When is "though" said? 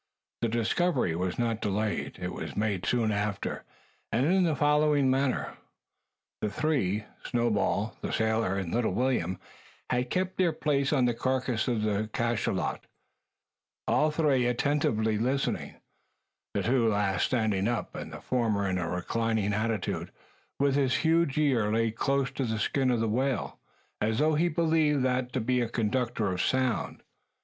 24.17-24.33